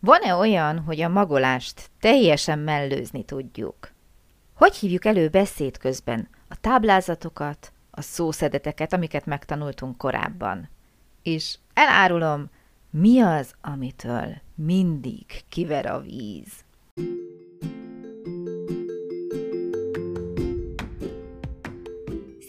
Van-e 0.00 0.34
olyan, 0.34 0.78
hogy 0.78 1.00
a 1.00 1.08
magolást 1.08 1.90
teljesen 2.00 2.58
mellőzni 2.58 3.24
tudjuk? 3.24 3.92
Hogy 4.54 4.74
hívjuk 4.74 5.04
elő 5.04 5.28
beszéd 5.28 5.78
közben 5.78 6.28
a 6.48 6.60
táblázatokat, 6.60 7.72
a 7.90 8.00
szószedeteket, 8.00 8.92
amiket 8.92 9.26
megtanultunk 9.26 9.96
korábban? 9.96 10.68
És 11.22 11.58
elárulom, 11.74 12.50
mi 12.90 13.20
az, 13.20 13.54
amitől 13.60 14.40
mindig 14.54 15.24
kiver 15.48 15.86
a 15.86 16.00
víz? 16.00 16.64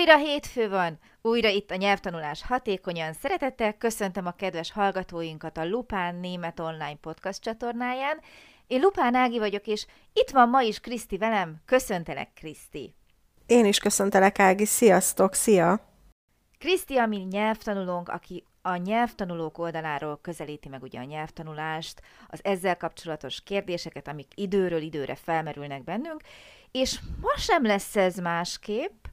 Újra 0.00 0.16
hétfő 0.16 0.68
van, 0.68 0.98
újra 1.22 1.48
itt 1.48 1.70
a 1.70 1.76
nyelvtanulás 1.76 2.42
hatékonyan. 2.42 3.12
Szeretettel 3.12 3.72
köszöntöm 3.72 4.26
a 4.26 4.30
kedves 4.30 4.72
hallgatóinkat 4.72 5.56
a 5.56 5.68
Lupán 5.68 6.14
Német 6.14 6.60
Online 6.60 6.96
Podcast 7.00 7.42
csatornáján. 7.42 8.20
Én 8.66 8.80
Lupán 8.80 9.14
Ági 9.14 9.38
vagyok, 9.38 9.66
és 9.66 9.86
itt 10.12 10.30
van 10.30 10.48
ma 10.48 10.62
is 10.62 10.80
Kriszti 10.80 11.18
velem. 11.18 11.56
Köszöntelek, 11.64 12.32
Kriszti! 12.34 12.94
Én 13.46 13.64
is 13.64 13.78
köszöntelek, 13.78 14.38
Ági. 14.38 14.64
Sziasztok, 14.64 15.34
szia! 15.34 15.80
Kriszti 16.58 16.96
a 16.96 17.06
mi 17.06 17.16
nyelvtanulónk, 17.16 18.08
aki 18.08 18.44
a 18.62 18.76
nyelvtanulók 18.76 19.58
oldaláról 19.58 20.18
közelíti 20.22 20.68
meg 20.68 20.82
ugye 20.82 20.98
a 20.98 21.04
nyelvtanulást, 21.04 22.02
az 22.28 22.40
ezzel 22.42 22.76
kapcsolatos 22.76 23.42
kérdéseket, 23.42 24.08
amik 24.08 24.32
időről 24.34 24.82
időre 24.82 25.14
felmerülnek 25.14 25.84
bennünk, 25.84 26.20
és 26.70 27.00
ma 27.20 27.36
sem 27.36 27.66
lesz 27.66 27.96
ez 27.96 28.16
másképp, 28.16 29.08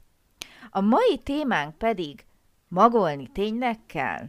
a 0.70 0.80
mai 0.80 1.20
témánk 1.22 1.74
pedig 1.74 2.24
magolni 2.68 3.26
tényleg 3.26 3.78
kell? 3.86 4.26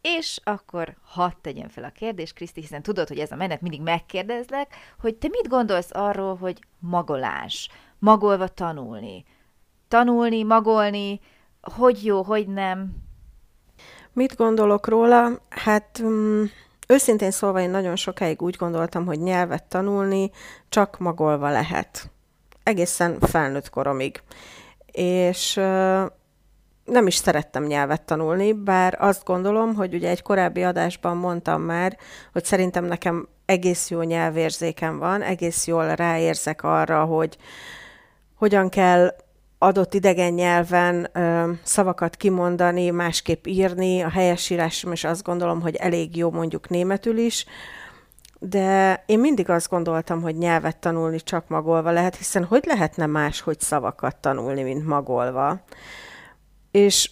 És 0.00 0.40
akkor 0.44 0.96
hadd 1.02 1.32
tegyen 1.40 1.68
fel 1.68 1.84
a 1.84 1.90
kérdést, 1.90 2.34
Kriszti, 2.34 2.60
hiszen 2.60 2.82
tudod, 2.82 3.08
hogy 3.08 3.18
ez 3.18 3.30
a 3.30 3.36
menet 3.36 3.60
mindig 3.60 3.82
megkérdezlek, 3.82 4.74
hogy 5.00 5.14
te 5.14 5.28
mit 5.28 5.48
gondolsz 5.48 5.90
arról, 5.92 6.36
hogy 6.36 6.58
magolás, 6.78 7.68
magolva 7.98 8.48
tanulni, 8.48 9.24
tanulni, 9.88 10.42
magolni, 10.42 11.20
hogy 11.60 12.04
jó, 12.04 12.22
hogy 12.22 12.48
nem? 12.48 12.96
Mit 14.12 14.36
gondolok 14.36 14.88
róla? 14.88 15.30
Hát 15.48 15.98
um, 15.98 16.50
őszintén 16.88 17.30
szólva 17.30 17.60
én 17.60 17.70
nagyon 17.70 17.96
sokáig 17.96 18.42
úgy 18.42 18.56
gondoltam, 18.56 19.06
hogy 19.06 19.18
nyelvet 19.18 19.64
tanulni 19.64 20.30
csak 20.68 20.98
magolva 20.98 21.50
lehet. 21.50 22.10
Egészen 22.62 23.20
felnőtt 23.20 23.70
koromig 23.70 24.22
és 24.92 25.54
nem 26.84 27.06
is 27.06 27.14
szerettem 27.14 27.64
nyelvet 27.64 28.02
tanulni, 28.02 28.52
bár 28.52 28.96
azt 29.00 29.24
gondolom, 29.24 29.74
hogy 29.74 29.94
ugye 29.94 30.08
egy 30.08 30.22
korábbi 30.22 30.62
adásban 30.62 31.16
mondtam 31.16 31.62
már, 31.62 31.96
hogy 32.32 32.44
szerintem 32.44 32.84
nekem 32.84 33.28
egész 33.44 33.90
jó 33.90 34.02
nyelvérzékem 34.02 34.98
van, 34.98 35.22
egész 35.22 35.66
jól 35.66 35.94
ráérzek 35.94 36.62
arra, 36.62 37.04
hogy 37.04 37.36
hogyan 38.34 38.68
kell 38.68 39.14
adott 39.58 39.94
idegen 39.94 40.32
nyelven 40.32 41.08
ö, 41.12 41.50
szavakat 41.62 42.16
kimondani, 42.16 42.90
másképp 42.90 43.46
írni, 43.46 44.00
a 44.02 44.10
helyesírásom 44.10 44.92
is 44.92 45.04
azt 45.04 45.22
gondolom, 45.22 45.60
hogy 45.60 45.74
elég 45.74 46.16
jó 46.16 46.30
mondjuk 46.30 46.68
németül 46.68 47.18
is, 47.18 47.46
de 48.38 49.02
én 49.06 49.18
mindig 49.18 49.50
azt 49.50 49.68
gondoltam, 49.68 50.22
hogy 50.22 50.36
nyelvet 50.36 50.76
tanulni 50.76 51.20
csak 51.20 51.48
magolva 51.48 51.90
lehet, 51.90 52.16
hiszen 52.16 52.44
hogy 52.44 52.64
lehetne 52.66 53.06
más, 53.06 53.40
hogy 53.40 53.60
szavakat 53.60 54.16
tanulni, 54.16 54.62
mint 54.62 54.86
magolva. 54.86 55.60
És 56.70 57.10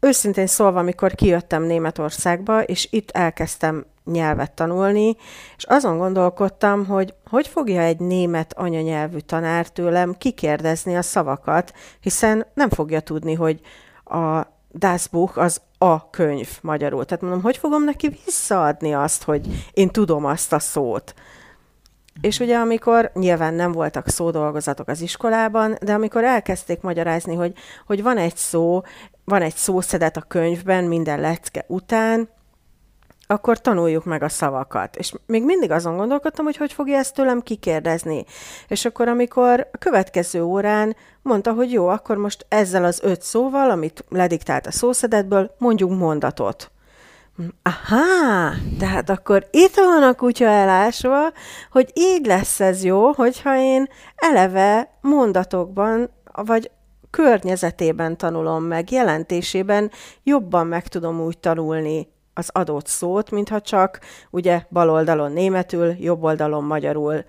őszintén 0.00 0.46
szólva, 0.46 0.78
amikor 0.78 1.14
kijöttem 1.14 1.62
Németországba, 1.62 2.62
és 2.62 2.88
itt 2.90 3.10
elkezdtem 3.10 3.86
nyelvet 4.04 4.52
tanulni, 4.52 5.16
és 5.56 5.64
azon 5.64 5.98
gondolkodtam, 5.98 6.86
hogy 6.86 7.14
hogy 7.30 7.46
fogja 7.46 7.80
egy 7.80 7.98
német 7.98 8.52
anyanyelvű 8.52 9.18
tanár 9.18 9.68
tőlem 9.68 10.14
kikérdezni 10.18 10.96
a 10.96 11.02
szavakat, 11.02 11.72
hiszen 12.00 12.46
nem 12.54 12.68
fogja 12.68 13.00
tudni, 13.00 13.34
hogy 13.34 13.60
a 14.04 14.46
Das 14.78 15.08
Buch 15.08 15.38
az 15.38 15.60
a 15.78 16.10
könyv 16.10 16.48
magyarul. 16.60 17.04
Tehát 17.04 17.22
mondom, 17.22 17.42
hogy 17.42 17.56
fogom 17.56 17.84
neki 17.84 18.08
visszaadni 18.24 18.94
azt, 18.94 19.22
hogy 19.22 19.70
én 19.72 19.88
tudom 19.88 20.24
azt 20.24 20.52
a 20.52 20.58
szót. 20.58 21.14
És 22.20 22.40
ugye 22.40 22.56
amikor 22.56 23.10
nyilván 23.14 23.54
nem 23.54 23.72
voltak 23.72 24.08
szódolgozatok 24.08 24.88
az 24.88 25.00
iskolában, 25.00 25.76
de 25.80 25.92
amikor 25.92 26.24
elkezdték 26.24 26.80
magyarázni, 26.80 27.34
hogy, 27.34 27.52
hogy 27.86 28.02
van 28.02 28.16
egy 28.16 28.36
szó, 28.36 28.82
van 29.24 29.42
egy 29.42 29.54
szószedet 29.54 30.16
a 30.16 30.20
könyvben 30.20 30.84
minden 30.84 31.20
lecke 31.20 31.64
után, 31.68 32.28
akkor 33.26 33.60
tanuljuk 33.60 34.04
meg 34.04 34.22
a 34.22 34.28
szavakat. 34.28 34.96
És 34.96 35.12
még 35.26 35.44
mindig 35.44 35.70
azon 35.70 35.96
gondolkodtam, 35.96 36.44
hogy 36.44 36.56
hogy 36.56 36.72
fogja 36.72 36.98
ezt 36.98 37.14
tőlem 37.14 37.40
kikérdezni. 37.40 38.24
És 38.68 38.84
akkor, 38.84 39.08
amikor 39.08 39.68
a 39.72 39.78
következő 39.78 40.42
órán 40.42 40.96
mondta, 41.22 41.52
hogy 41.52 41.72
jó, 41.72 41.88
akkor 41.88 42.16
most 42.16 42.46
ezzel 42.48 42.84
az 42.84 43.00
öt 43.02 43.22
szóval, 43.22 43.70
amit 43.70 44.04
lediktált 44.08 44.66
a 44.66 44.70
szószedetből, 44.70 45.54
mondjuk 45.58 45.90
mondatot. 45.90 46.70
Aha, 47.62 48.52
tehát 48.78 49.10
akkor 49.10 49.46
itt 49.50 49.74
van 49.74 50.02
a 50.02 50.14
kutya 50.14 50.46
elásva, 50.46 51.32
hogy 51.70 51.90
így 51.94 52.26
lesz 52.26 52.60
ez 52.60 52.84
jó, 52.84 53.12
hogyha 53.12 53.58
én 53.58 53.86
eleve 54.16 54.98
mondatokban, 55.00 56.10
vagy 56.32 56.70
környezetében 57.10 58.16
tanulom 58.16 58.64
meg, 58.64 58.90
jelentésében 58.90 59.90
jobban 60.22 60.66
meg 60.66 60.88
tudom 60.88 61.20
úgy 61.20 61.38
tanulni 61.38 62.14
az 62.36 62.50
adott 62.52 62.86
szót, 62.86 63.30
mintha 63.30 63.60
csak 63.60 64.00
ugye 64.30 64.62
bal 64.70 64.90
oldalon 64.90 65.32
németül, 65.32 65.94
jobb 65.98 66.22
oldalon 66.22 66.64
magyarul 66.64 67.24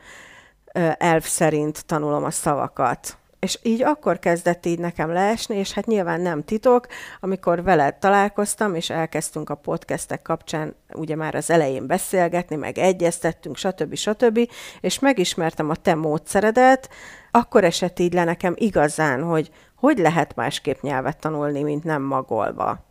elv 0.97 1.23
szerint 1.23 1.85
tanulom 1.85 2.23
a 2.23 2.31
szavakat. 2.31 3.17
És 3.39 3.59
így 3.63 3.83
akkor 3.83 4.19
kezdett 4.19 4.65
így 4.65 4.79
nekem 4.79 5.11
leesni, 5.11 5.55
és 5.55 5.73
hát 5.73 5.85
nyilván 5.85 6.21
nem 6.21 6.43
titok, 6.43 6.87
amikor 7.19 7.63
veled 7.63 7.95
találkoztam, 7.95 8.75
és 8.75 8.89
elkezdtünk 8.89 9.49
a 9.49 9.55
podcastek 9.55 10.21
kapcsán 10.21 10.75
ugye 10.93 11.15
már 11.15 11.35
az 11.35 11.49
elején 11.49 11.87
beszélgetni, 11.87 12.55
meg 12.55 12.77
egyeztettünk, 12.77 13.57
stb. 13.57 13.95
stb. 13.95 14.49
és 14.81 14.99
megismertem 14.99 15.69
a 15.69 15.75
te 15.75 15.95
módszeredet, 15.95 16.89
akkor 17.31 17.63
esett 17.63 17.99
így 17.99 18.13
le 18.13 18.23
nekem 18.23 18.53
igazán, 18.55 19.23
hogy 19.23 19.51
hogy 19.75 19.97
lehet 19.97 20.35
másképp 20.35 20.81
nyelvet 20.81 21.19
tanulni, 21.19 21.63
mint 21.63 21.83
nem 21.83 22.01
magolva. 22.01 22.85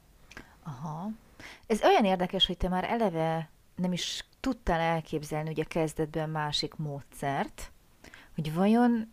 Aha. 0.64 1.10
Ez 1.66 1.82
olyan 1.82 2.04
érdekes, 2.04 2.46
hogy 2.46 2.56
te 2.56 2.68
már 2.68 2.84
eleve 2.84 3.50
nem 3.76 3.92
is 3.92 4.24
tudtál 4.40 4.80
elképzelni 4.80 5.50
ugye 5.50 5.64
kezdetben 5.64 6.30
másik 6.30 6.74
módszert, 6.74 7.72
hogy 8.34 8.54
vajon 8.54 9.12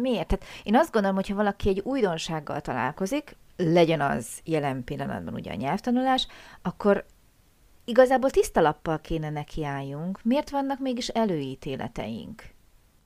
miért? 0.00 0.26
Tehát 0.26 0.44
én 0.62 0.76
azt 0.76 0.92
gondolom, 0.92 1.16
hogy 1.16 1.28
ha 1.28 1.34
valaki 1.34 1.68
egy 1.68 1.80
újdonsággal 1.84 2.60
találkozik, 2.60 3.36
legyen 3.56 4.00
az 4.00 4.26
jelen 4.44 4.84
pillanatban 4.84 5.34
ugye 5.34 5.50
a 5.52 5.54
nyelvtanulás, 5.54 6.26
akkor 6.62 7.06
igazából 7.84 8.30
tiszta 8.30 8.60
lappal 8.60 9.00
kéne 9.00 9.30
nekiálljunk. 9.30 10.22
Miért 10.22 10.50
vannak 10.50 10.78
mégis 10.78 11.08
előítéleteink? 11.08 12.42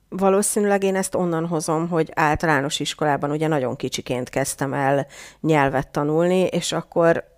Valószínűleg 0.09 0.83
én 0.83 0.95
ezt 0.95 1.15
onnan 1.15 1.47
hozom, 1.47 1.89
hogy 1.89 2.11
általános 2.13 2.79
iskolában 2.79 3.31
ugye 3.31 3.47
nagyon 3.47 3.75
kicsiként 3.75 4.29
kezdtem 4.29 4.73
el 4.73 5.07
nyelvet 5.41 5.91
tanulni, 5.91 6.39
és 6.39 6.71
akkor 6.71 7.36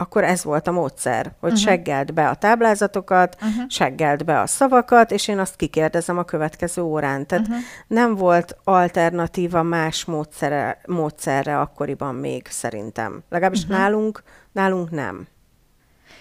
akkor 0.00 0.24
ez 0.24 0.44
volt 0.44 0.66
a 0.66 0.72
módszer, 0.72 1.32
hogy 1.40 1.52
uh-huh. 1.52 1.66
seggeld 1.66 2.12
be 2.12 2.28
a 2.28 2.34
táblázatokat, 2.34 3.36
uh-huh. 3.42 3.64
seggeld 3.68 4.24
be 4.24 4.40
a 4.40 4.46
szavakat, 4.46 5.10
és 5.10 5.28
én 5.28 5.38
azt 5.38 5.56
kikérdezem 5.56 6.18
a 6.18 6.24
következő 6.24 6.82
órán. 6.82 7.26
Tehát 7.26 7.46
uh-huh. 7.46 7.62
nem 7.86 8.14
volt 8.14 8.56
alternatíva 8.64 9.62
más 9.62 10.04
módszere, 10.04 10.80
módszerre 10.86 11.60
akkoriban 11.60 12.14
még 12.14 12.46
szerintem. 12.46 13.22
Legalábbis 13.28 13.62
uh-huh. 13.62 13.78
nálunk, 13.78 14.22
nálunk 14.52 14.90
nem. 14.90 15.26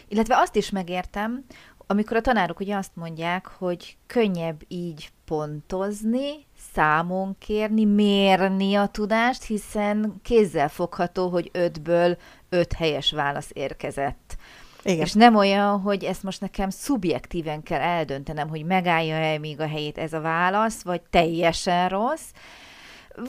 Illetve 0.08 0.38
azt 0.38 0.56
is 0.56 0.70
megértem, 0.70 1.46
amikor 1.88 2.18
a 2.18 2.22
tanárok 2.22 2.60
ugye 2.60 2.76
azt 2.76 2.96
mondják, 2.96 3.48
hogy 3.58 3.98
könnyebb 4.08 4.62
így 4.68 5.12
pontozni, 5.26 6.46
számon 6.74 7.36
kérni, 7.40 7.86
mérni 7.86 8.76
a 8.76 8.88
tudást, 8.88 9.44
hiszen 9.44 10.20
kézzel 10.22 10.70
fogható, 10.70 11.30
hogy 11.30 11.50
ötből 11.54 12.18
öt 12.50 12.74
helyes 12.74 13.12
válasz 13.12 13.50
érkezett. 13.54 14.38
Igen. 14.84 15.06
És 15.06 15.14
nem 15.14 15.36
olyan, 15.36 15.80
hogy 15.80 16.04
ezt 16.04 16.24
most 16.24 16.42
nekem 16.42 16.70
szubjektíven 16.70 17.64
kell 17.64 17.80
eldöntenem, 17.80 18.50
hogy 18.50 18.66
megállja-e 18.66 19.38
még 19.38 19.60
a 19.60 19.68
helyét 19.68 19.98
ez 19.98 20.14
a 20.14 20.22
válasz, 20.22 20.82
vagy 20.82 21.02
teljesen 21.02 21.90
rossz. 21.90 22.32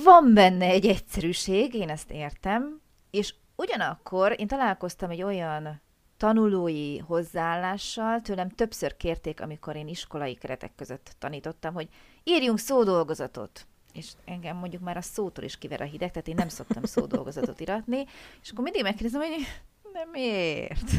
Van 0.05 0.35
benne 0.35 0.67
egy 0.67 0.87
egyszerűség, 0.87 1.75
én 1.75 1.89
ezt 1.89 2.11
értem, 2.11 2.81
és 3.11 3.35
ugyanakkor 3.57 4.35
én 4.39 4.47
találkoztam 4.47 5.11
egy 5.11 5.23
olyan 5.23 5.81
tanulói 6.17 6.99
hozzáállással, 6.99 8.21
tőlem 8.21 8.49
többször 8.49 8.97
kérték, 8.97 9.41
amikor 9.41 9.77
én 9.77 9.89
iskolai 9.89 10.35
keretek 10.35 10.75
között 10.77 11.15
tanítottam, 11.19 11.75
hogy 11.75 11.89
írjunk 12.25 12.59
szódolgozatot. 12.59 13.67
És 13.93 14.11
engem 14.25 14.57
mondjuk 14.57 14.83
már 14.83 14.97
a 14.97 15.03
szótól 15.03 15.45
is 15.45 15.59
kiver 15.59 15.81
a 15.81 15.85
hideg, 15.85 16.11
tehát 16.11 16.29
én 16.29 16.35
nem 16.35 16.49
szoktam 16.49 16.83
szódolgozatot 16.83 17.61
iratni, 17.61 18.05
és 18.43 18.51
akkor 18.51 18.65
mindig 18.65 18.83
megkérdezem, 18.83 19.21
hogy 19.21 19.47
de 19.93 20.09
miért? 20.13 20.91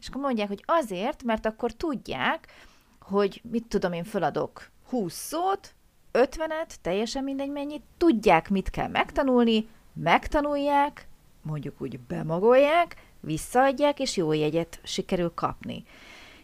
És 0.00 0.08
akkor 0.08 0.20
mondják, 0.20 0.48
hogy 0.48 0.62
azért, 0.66 1.22
mert 1.22 1.46
akkor 1.46 1.72
tudják, 1.72 2.52
hogy 3.00 3.42
mit 3.50 3.66
tudom 3.66 3.92
én, 3.92 4.04
föladok 4.04 4.70
20 4.88 5.14
szót, 5.14 5.74
50-et, 6.12 6.74
teljesen 6.82 7.24
mindegy 7.24 7.50
mennyit, 7.50 7.82
tudják, 7.96 8.50
mit 8.50 8.70
kell 8.70 8.88
megtanulni, 8.88 9.68
megtanulják, 9.92 11.08
mondjuk 11.42 11.80
úgy 11.80 11.98
bemagolják, 11.98 12.96
visszaadják, 13.20 14.00
és 14.00 14.16
jó 14.16 14.32
jegyet 14.32 14.80
sikerül 14.82 15.32
kapni. 15.34 15.84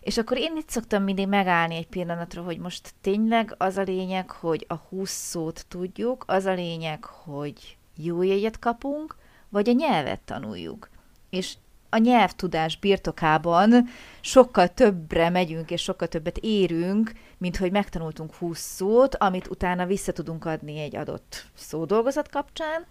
És 0.00 0.18
akkor 0.18 0.38
én 0.38 0.56
itt 0.56 0.68
szoktam 0.68 1.02
mindig 1.02 1.28
megállni 1.28 1.76
egy 1.76 1.86
pillanatra, 1.86 2.42
hogy 2.42 2.58
most 2.58 2.94
tényleg 3.00 3.54
az 3.58 3.76
a 3.76 3.82
lényeg, 3.82 4.30
hogy 4.30 4.64
a 4.68 4.74
20 4.74 5.10
szót 5.10 5.66
tudjuk, 5.68 6.24
az 6.26 6.44
a 6.44 6.52
lényeg, 6.52 7.04
hogy 7.04 7.76
jó 7.96 8.22
jegyet 8.22 8.58
kapunk, 8.58 9.16
vagy 9.48 9.68
a 9.68 9.72
nyelvet 9.72 10.20
tanuljuk. 10.20 10.88
És 11.30 11.54
a 11.90 11.96
nyelvtudás 11.96 12.78
birtokában 12.78 13.88
sokkal 14.20 14.68
többre 14.68 15.30
megyünk, 15.30 15.70
és 15.70 15.82
sokkal 15.82 16.08
többet 16.08 16.38
érünk, 16.38 17.12
mint 17.38 17.56
hogy 17.56 17.70
megtanultunk 17.70 18.34
20 18.34 18.58
szót, 18.58 19.14
amit 19.14 19.48
utána 19.48 19.86
vissza 19.86 20.12
tudunk 20.12 20.44
adni 20.44 20.78
egy 20.78 20.96
adott 20.96 21.46
szódolgozat 21.54 22.28
kapcsán, 22.28 22.86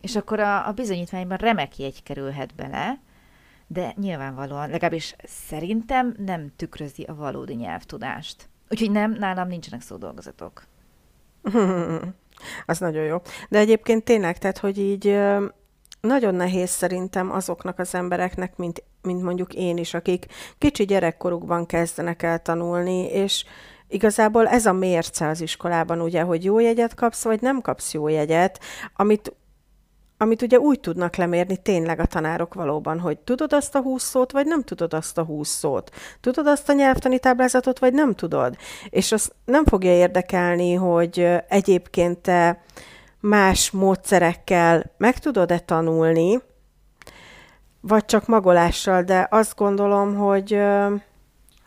és 0.00 0.16
akkor 0.16 0.40
a, 0.40 0.66
a 0.66 0.72
bizonyítványban 0.72 1.36
remek 1.36 1.78
jegy 1.78 2.02
kerülhet 2.02 2.54
bele, 2.54 2.98
de 3.72 3.94
nyilvánvalóan, 3.96 4.70
legalábbis 4.70 5.16
szerintem 5.24 6.14
nem 6.18 6.52
tükrözi 6.56 7.02
a 7.02 7.14
valódi 7.14 7.54
nyelvtudást. 7.54 8.48
Úgyhogy 8.68 8.90
nem, 8.90 9.12
nálam 9.12 9.48
nincsenek 9.48 9.80
szódolgozatok. 9.80 10.62
Az 12.66 12.78
nagyon 12.78 13.04
jó. 13.04 13.16
De 13.48 13.58
egyébként 13.58 14.04
tényleg, 14.04 14.38
tehát, 14.38 14.58
hogy 14.58 14.78
így 14.78 15.18
nagyon 16.00 16.34
nehéz 16.34 16.70
szerintem 16.70 17.32
azoknak 17.32 17.78
az 17.78 17.94
embereknek, 17.94 18.56
mint, 18.56 18.82
mint 19.02 19.22
mondjuk 19.22 19.54
én 19.54 19.76
is, 19.76 19.94
akik 19.94 20.26
kicsi 20.58 20.84
gyerekkorukban 20.84 21.66
kezdenek 21.66 22.22
el 22.22 22.42
tanulni, 22.42 23.04
és 23.04 23.44
igazából 23.88 24.48
ez 24.48 24.66
a 24.66 24.72
mérce 24.72 25.28
az 25.28 25.40
iskolában, 25.40 26.00
ugye, 26.00 26.22
hogy 26.22 26.44
jó 26.44 26.58
jegyet 26.58 26.94
kapsz, 26.94 27.24
vagy 27.24 27.40
nem 27.40 27.60
kapsz 27.60 27.92
jó 27.92 28.08
jegyet, 28.08 28.60
amit 28.96 29.34
amit 30.22 30.42
ugye 30.42 30.58
úgy 30.58 30.80
tudnak 30.80 31.16
lemérni 31.16 31.56
tényleg 31.56 32.00
a 32.00 32.06
tanárok 32.06 32.54
valóban, 32.54 32.98
hogy 32.98 33.18
tudod 33.18 33.52
azt 33.52 33.74
a 33.74 33.80
húsz 33.80 34.02
szót, 34.02 34.32
vagy 34.32 34.46
nem 34.46 34.62
tudod 34.62 34.94
azt 34.94 35.18
a 35.18 35.22
húsz 35.22 35.48
szót. 35.48 35.90
Tudod 36.20 36.46
azt 36.46 36.68
a 36.68 36.72
nyelvtani 36.72 37.18
táblázatot, 37.18 37.78
vagy 37.78 37.92
nem 37.92 38.14
tudod. 38.14 38.56
És 38.90 39.12
az 39.12 39.32
nem 39.44 39.64
fogja 39.64 39.92
érdekelni, 39.92 40.74
hogy 40.74 41.28
egyébként 41.48 42.18
te 42.18 42.62
más 43.20 43.70
módszerekkel 43.70 44.90
meg 44.96 45.18
tudod-e 45.18 45.58
tanulni, 45.58 46.40
vagy 47.80 48.04
csak 48.04 48.26
magolással, 48.26 49.02
de 49.02 49.26
azt 49.30 49.56
gondolom, 49.56 50.16
hogy 50.16 50.52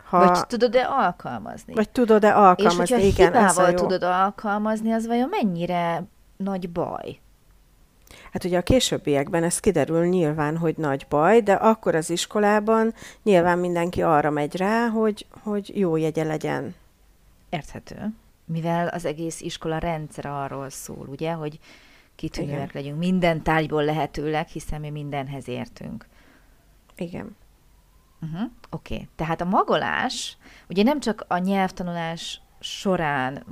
ha... 0.09 0.27
Vagy 0.27 0.47
tudod-e 0.47 0.87
alkalmazni? 0.89 1.73
Vagy 1.73 1.89
tudod-e 1.89 2.35
alkalmazni, 2.37 2.83
És 2.83 2.89
hogyha 2.89 3.05
igen, 3.05 3.31
hibával 3.31 3.73
tudod 3.73 4.03
alkalmazni, 4.03 4.91
az 4.91 5.07
vajon 5.07 5.29
mennyire 5.29 6.03
nagy 6.37 6.69
baj? 6.69 7.21
Hát 8.33 8.43
ugye 8.43 8.57
a 8.57 8.61
későbbiekben 8.61 9.43
ez 9.43 9.59
kiderül 9.59 10.05
nyilván, 10.05 10.57
hogy 10.57 10.77
nagy 10.77 11.05
baj, 11.09 11.41
de 11.41 11.53
akkor 11.53 11.95
az 11.95 12.09
iskolában 12.09 12.93
nyilván 13.23 13.59
mindenki 13.59 14.01
arra 14.01 14.29
megy 14.29 14.55
rá, 14.55 14.87
hogy, 14.87 15.25
hogy 15.43 15.77
jó 15.77 15.95
jegye 15.95 16.23
legyen. 16.23 16.75
Érthető. 17.49 18.13
Mivel 18.45 18.87
az 18.87 19.05
egész 19.05 19.41
iskola 19.41 19.77
rendszer 19.77 20.25
arról 20.25 20.69
szól, 20.69 21.07
ugye, 21.07 21.31
hogy 21.31 21.59
kitűnőek 22.15 22.73
legyünk 22.73 22.97
minden 22.97 23.41
tárgyból 23.41 23.83
lehetőleg, 23.83 24.47
hiszen 24.47 24.81
mi 24.81 24.89
mindenhez 24.89 25.47
értünk. 25.47 26.07
Igen. 26.95 27.35
Uh-huh. 28.21 28.49
Oké, 28.69 28.93
okay. 28.93 29.07
tehát 29.15 29.41
a 29.41 29.45
magolás, 29.45 30.37
ugye 30.69 30.83
nem 30.83 30.99
csak 30.99 31.25
a 31.27 31.37
nyelvtanulás 31.37 32.41
során 32.59 33.45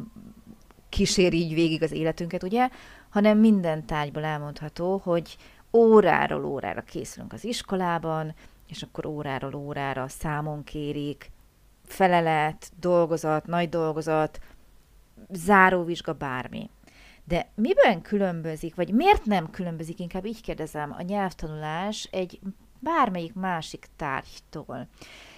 kíséri 0.90 1.38
így 1.38 1.54
végig 1.54 1.84
az 1.84 1.92
életünket, 1.92 2.44
ugye, 2.44 2.70
hanem 3.12 3.38
minden 3.38 3.86
tárgyból 3.86 4.24
elmondható, 4.24 5.02
hogy 5.04 5.38
óráról 5.74 6.46
órára 6.46 6.82
készülünk 6.82 7.34
az 7.34 7.44
iskolában, 7.44 8.34
és 8.68 8.84
akkor 8.84 9.06
óráról 9.06 9.56
órára 9.56 10.08
számon 10.08 10.64
kérik, 10.64 11.32
felelet, 11.86 12.72
dolgozat, 12.80 13.46
nagy 13.46 13.70
dolgozat, 13.70 14.40
záróvizsga, 15.30 16.14
bármi. 16.14 16.70
De 17.24 17.48
miben 17.56 18.02
különbözik, 18.02 18.76
vagy 18.76 18.94
miért 18.94 19.26
nem 19.26 19.50
különbözik, 19.50 20.00
inkább 20.00 20.26
így 20.26 20.42
kérdezem, 20.42 20.96
a 20.98 21.02
nyelvtanulás 21.02 22.08
egy 22.12 22.40
bármelyik 22.82 23.34
másik 23.34 23.88
tárgytól? 23.96 24.88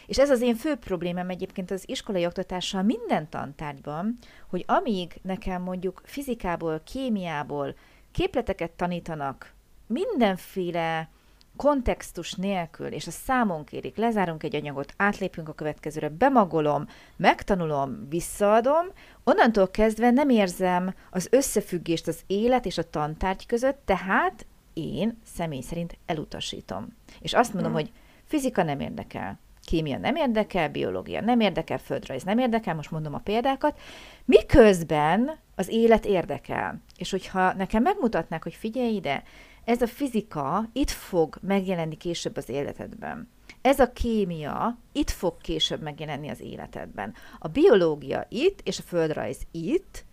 És 0.05 0.17
ez 0.17 0.29
az 0.29 0.41
én 0.41 0.55
fő 0.55 0.75
problémám 0.75 1.29
egyébként 1.29 1.71
az 1.71 1.83
iskolai 1.85 2.25
oktatással 2.25 2.81
minden 2.81 3.29
tantárgyban, 3.29 4.17
hogy 4.47 4.63
amíg 4.67 5.19
nekem 5.21 5.61
mondjuk 5.61 6.01
fizikából, 6.05 6.81
kémiából 6.83 7.75
képleteket 8.11 8.71
tanítanak, 8.71 9.53
mindenféle 9.87 11.09
kontextus 11.55 12.33
nélkül, 12.33 12.87
és 12.87 13.07
a 13.07 13.11
számon 13.11 13.63
kérik, 13.63 13.97
lezárunk 13.97 14.43
egy 14.43 14.55
anyagot, 14.55 14.93
átlépünk 14.97 15.49
a 15.49 15.53
következőre, 15.53 16.09
bemagolom, 16.09 16.87
megtanulom, 17.15 18.07
visszaadom, 18.09 18.85
onnantól 19.23 19.67
kezdve 19.67 20.11
nem 20.11 20.29
érzem 20.29 20.93
az 21.11 21.27
összefüggést 21.31 22.07
az 22.07 22.19
élet 22.27 22.65
és 22.65 22.77
a 22.77 22.89
tantárgy 22.89 23.45
között, 23.45 23.81
tehát 23.85 24.45
én 24.73 25.19
személy 25.23 25.61
szerint 25.61 25.97
elutasítom. 26.05 26.87
És 27.19 27.33
azt 27.33 27.53
mondom, 27.53 27.71
hmm. 27.71 27.81
hogy 27.81 27.91
fizika 28.23 28.63
nem 28.63 28.79
érdekel, 28.79 29.39
kémia 29.65 29.97
nem 29.97 30.15
érdekel, 30.15 30.69
biológia 30.69 31.21
nem 31.21 31.39
érdekel, 31.39 31.77
földrajz 31.77 32.23
nem 32.23 32.37
érdekel, 32.37 32.75
most 32.75 32.91
mondom 32.91 33.13
a 33.13 33.19
példákat, 33.19 33.79
miközben 34.25 35.37
az 35.55 35.69
élet 35.69 36.05
érdekel. 36.05 36.81
És 36.97 37.11
hogyha 37.11 37.53
nekem 37.53 37.81
megmutatnák, 37.81 38.43
hogy 38.43 38.53
figyelj 38.53 38.95
ide, 38.95 39.23
ez 39.63 39.81
a 39.81 39.87
fizika 39.87 40.69
itt 40.73 40.89
fog 40.89 41.37
megjelenni 41.41 41.97
később 41.97 42.37
az 42.37 42.49
életedben. 42.49 43.29
Ez 43.61 43.79
a 43.79 43.91
kémia 43.91 44.77
itt 44.91 45.09
fog 45.09 45.37
később 45.37 45.81
megjelenni 45.81 46.29
az 46.29 46.41
életedben. 46.41 47.13
A 47.39 47.47
biológia 47.47 48.25
itt, 48.29 48.61
és 48.63 48.79
a 48.79 48.83
földrajz 48.83 49.41
itt, 49.51 50.05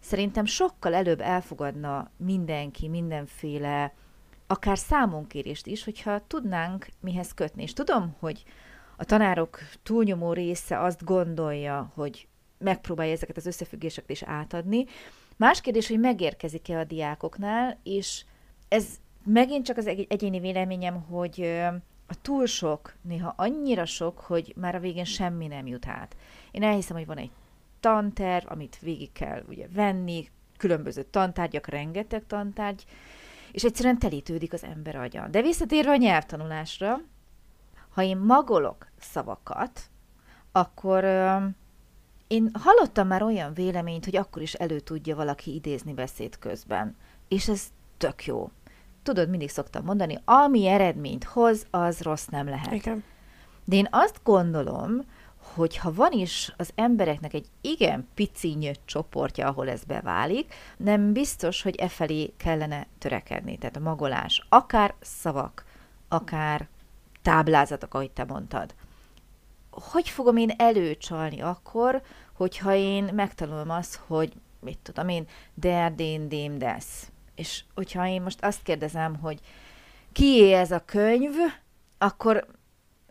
szerintem 0.00 0.44
sokkal 0.44 0.94
előbb 0.94 1.20
elfogadna 1.20 2.10
mindenki 2.16 2.88
mindenféle, 2.88 3.92
akár 4.46 4.78
számonkérést 4.78 5.66
is, 5.66 5.84
hogyha 5.84 6.26
tudnánk 6.26 6.86
mihez 7.00 7.34
kötni. 7.34 7.62
És 7.62 7.72
tudom, 7.72 8.16
hogy 8.18 8.44
a 8.96 9.04
tanárok 9.04 9.58
túlnyomó 9.82 10.32
része 10.32 10.80
azt 10.80 11.04
gondolja, 11.04 11.92
hogy 11.94 12.28
megpróbálja 12.58 13.12
ezeket 13.12 13.36
az 13.36 13.46
összefüggéseket 13.46 14.10
is 14.10 14.22
átadni. 14.22 14.84
Más 15.36 15.60
kérdés, 15.60 15.88
hogy 15.88 16.00
megérkezik-e 16.00 16.78
a 16.78 16.84
diákoknál, 16.84 17.78
és 17.82 18.24
ez 18.68 18.86
megint 19.24 19.64
csak 19.64 19.76
az 19.76 19.86
egyéni 19.86 20.40
véleményem, 20.40 21.00
hogy 21.00 21.40
a 22.06 22.20
túl 22.22 22.46
sok, 22.46 22.94
néha 23.02 23.34
annyira 23.36 23.84
sok, 23.84 24.18
hogy 24.18 24.52
már 24.56 24.74
a 24.74 24.80
végén 24.80 25.04
semmi 25.04 25.46
nem 25.46 25.66
jut 25.66 25.86
át. 25.86 26.16
Én 26.50 26.62
elhiszem, 26.62 26.96
hogy 26.96 27.06
van 27.06 27.18
egy 27.18 27.30
tanterv, 27.80 28.46
amit 28.48 28.78
végig 28.80 29.12
kell 29.12 29.42
ugye 29.48 29.66
venni, 29.72 30.28
különböző 30.56 31.02
tantárgyak, 31.02 31.66
rengeteg 31.66 32.26
tantárgy, 32.26 32.84
és 33.54 33.64
egyszerűen 33.64 33.98
telítődik 33.98 34.52
az 34.52 34.64
ember 34.64 34.96
agya. 34.96 35.28
De 35.28 35.42
visszatérve 35.42 35.90
a 35.90 35.96
nyelvtanulásra, 35.96 37.00
ha 37.88 38.02
én 38.02 38.16
magolok 38.16 38.86
szavakat, 38.98 39.80
akkor 40.52 41.04
én 42.26 42.50
hallottam 42.52 43.06
már 43.06 43.22
olyan 43.22 43.54
véleményt, 43.54 44.04
hogy 44.04 44.16
akkor 44.16 44.42
is 44.42 44.54
elő 44.54 44.80
tudja 44.80 45.16
valaki 45.16 45.54
idézni 45.54 45.92
beszéd 45.92 46.38
közben. 46.38 46.96
És 47.28 47.48
ez 47.48 47.62
tök 47.96 48.24
jó. 48.24 48.50
Tudod, 49.02 49.28
mindig 49.28 49.50
szoktam 49.50 49.84
mondani, 49.84 50.18
ami 50.24 50.66
eredményt 50.66 51.24
hoz, 51.24 51.66
az 51.70 52.00
rossz 52.00 52.26
nem 52.26 52.48
lehet. 52.48 52.72
Igen. 52.72 53.04
De 53.64 53.76
én 53.76 53.88
azt 53.90 54.20
gondolom, 54.22 55.00
hogy 55.52 55.76
ha 55.76 55.92
van 55.92 56.12
is 56.12 56.52
az 56.56 56.70
embereknek 56.74 57.34
egy 57.34 57.46
igen 57.60 58.08
pici 58.14 58.70
csoportja, 58.84 59.48
ahol 59.48 59.68
ez 59.68 59.84
beválik, 59.84 60.54
nem 60.76 61.12
biztos, 61.12 61.62
hogy 61.62 61.76
e 61.76 61.88
felé 61.88 62.32
kellene 62.36 62.86
törekedni. 62.98 63.58
Tehát 63.58 63.76
a 63.76 63.80
magolás, 63.80 64.46
akár 64.48 64.94
szavak, 65.00 65.64
akár 66.08 66.68
táblázatok, 67.22 67.94
ahogy 67.94 68.10
te 68.10 68.24
mondtad. 68.24 68.74
Hogy 69.70 70.08
fogom 70.08 70.36
én 70.36 70.50
előcsalni 70.56 71.40
akkor, 71.40 72.02
hogyha 72.32 72.74
én 72.74 73.04
megtanulom 73.04 73.70
azt, 73.70 74.00
hogy 74.06 74.32
mit 74.60 74.78
tudom 74.78 75.08
én, 75.08 75.26
der, 75.54 75.94
dén, 75.94 76.28
dém, 76.28 76.58
desz. 76.58 77.10
És 77.34 77.64
hogyha 77.74 78.06
én 78.06 78.22
most 78.22 78.44
azt 78.44 78.62
kérdezem, 78.62 79.16
hogy 79.16 79.40
kié 80.12 80.52
ez 80.52 80.70
a 80.70 80.84
könyv, 80.84 81.32
akkor 81.98 82.46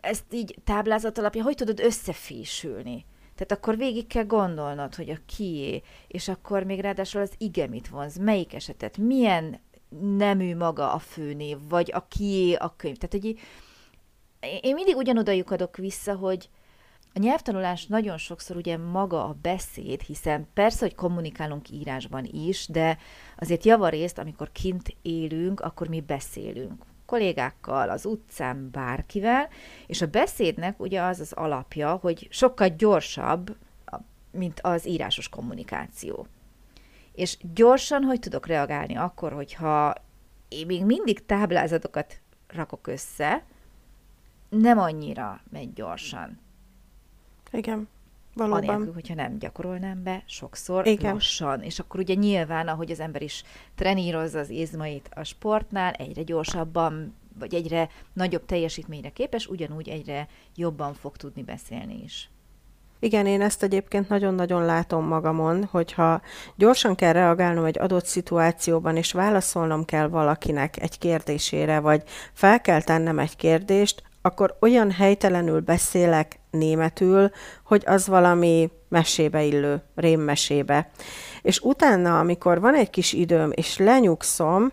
ezt 0.04 0.24
így 0.30 0.56
táblázat 0.64 1.18
alapján 1.18 1.44
hogy 1.44 1.54
tudod 1.54 1.80
összefésülni? 1.80 3.04
Tehát 3.34 3.52
akkor 3.52 3.76
végig 3.76 4.06
kell 4.06 4.24
gondolnod, 4.24 4.94
hogy 4.94 5.10
a 5.10 5.18
kié, 5.26 5.82
és 6.08 6.28
akkor 6.28 6.62
még 6.62 6.80
ráadásul 6.80 7.20
az 7.20 7.32
ige 7.38 7.66
mit 7.66 7.88
vonz, 7.88 8.16
melyik 8.16 8.54
esetet, 8.54 8.98
milyen 8.98 9.60
nemű 10.16 10.56
maga 10.56 10.92
a 10.92 10.98
főnév, 10.98 11.58
vagy 11.68 11.90
a 11.94 12.06
kié 12.08 12.54
a 12.54 12.74
könyv. 12.76 12.96
Tehát, 12.96 13.24
hogy 13.24 13.38
én 14.60 14.74
mindig 14.74 14.96
ugyanoda 14.96 15.32
lyukadok 15.32 15.76
vissza, 15.76 16.14
hogy 16.14 16.48
a 17.14 17.18
nyelvtanulás 17.18 17.86
nagyon 17.86 18.18
sokszor 18.18 18.56
ugye 18.56 18.76
maga 18.76 19.24
a 19.24 19.36
beszéd, 19.42 20.00
hiszen 20.00 20.48
persze, 20.54 20.84
hogy 20.84 20.94
kommunikálunk 20.94 21.70
írásban 21.70 22.28
is, 22.32 22.66
de 22.66 22.98
azért 23.36 23.64
javarészt, 23.64 24.18
amikor 24.18 24.52
kint 24.52 24.96
élünk, 25.02 25.60
akkor 25.60 25.88
mi 25.88 26.00
beszélünk 26.00 26.84
kollégákkal, 27.14 27.90
az 27.90 28.04
utcán, 28.04 28.70
bárkivel, 28.70 29.48
és 29.86 30.02
a 30.02 30.06
beszédnek 30.06 30.80
ugye 30.80 31.02
az 31.02 31.20
az 31.20 31.32
alapja, 31.32 31.94
hogy 31.94 32.26
sokkal 32.30 32.68
gyorsabb, 32.68 33.56
mint 34.30 34.60
az 34.60 34.86
írásos 34.86 35.28
kommunikáció. 35.28 36.26
És 37.12 37.38
gyorsan 37.54 38.02
hogy 38.02 38.18
tudok 38.20 38.46
reagálni 38.46 38.96
akkor, 38.96 39.32
hogyha 39.32 39.94
én 40.48 40.66
még 40.66 40.84
mindig 40.84 41.26
táblázatokat 41.26 42.20
rakok 42.46 42.86
össze, 42.86 43.42
nem 44.48 44.78
annyira 44.78 45.40
megy 45.50 45.72
gyorsan. 45.72 46.40
Igen. 47.50 47.88
Valóban. 48.34 48.68
Anélkül, 48.68 48.92
hogyha 48.92 49.14
nem 49.14 49.38
gyakorolnám 49.38 50.02
be 50.02 50.22
sokszor 50.26 50.86
Igen. 50.86 51.12
lassan. 51.12 51.62
És 51.62 51.78
akkor 51.78 52.00
ugye 52.00 52.14
nyilván, 52.14 52.68
ahogy 52.68 52.90
az 52.90 53.00
ember 53.00 53.22
is 53.22 53.42
trenírozza 53.74 54.38
az 54.38 54.50
izmait 54.50 55.10
a 55.14 55.24
sportnál, 55.24 55.92
egyre 55.92 56.22
gyorsabban, 56.22 57.14
vagy 57.38 57.54
egyre 57.54 57.88
nagyobb 58.12 58.46
teljesítményre 58.46 59.08
képes, 59.08 59.46
ugyanúgy 59.46 59.88
egyre 59.88 60.28
jobban 60.54 60.94
fog 60.94 61.16
tudni 61.16 61.42
beszélni 61.42 62.02
is. 62.04 62.28
Igen, 62.98 63.26
én 63.26 63.40
ezt 63.40 63.62
egyébként 63.62 64.08
nagyon-nagyon 64.08 64.64
látom 64.64 65.06
magamon, 65.06 65.64
hogyha 65.64 66.20
gyorsan 66.56 66.94
kell 66.94 67.12
reagálnom 67.12 67.64
egy 67.64 67.78
adott 67.78 68.04
szituációban, 68.04 68.96
és 68.96 69.12
válaszolnom 69.12 69.84
kell 69.84 70.08
valakinek 70.08 70.82
egy 70.82 70.98
kérdésére, 70.98 71.80
vagy 71.80 72.02
fel 72.32 72.60
kell 72.60 72.82
tennem 72.82 73.18
egy 73.18 73.36
kérdést, 73.36 74.02
akkor 74.26 74.56
olyan 74.60 74.90
helytelenül 74.90 75.60
beszélek 75.60 76.40
németül, 76.50 77.30
hogy 77.64 77.82
az 77.86 78.06
valami 78.06 78.70
mesébe 78.88 79.42
illő, 79.42 79.82
rémmesébe. 79.94 80.90
És 81.42 81.60
utána, 81.60 82.18
amikor 82.18 82.60
van 82.60 82.74
egy 82.74 82.90
kis 82.90 83.12
időm, 83.12 83.50
és 83.54 83.78
lenyugszom, 83.78 84.72